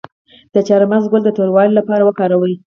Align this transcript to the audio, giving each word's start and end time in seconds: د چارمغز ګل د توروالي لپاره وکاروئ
د 0.53 0.55
چارمغز 0.67 1.03
ګل 1.11 1.21
د 1.25 1.29
توروالي 1.37 1.73
لپاره 1.79 2.03
وکاروئ 2.05 2.53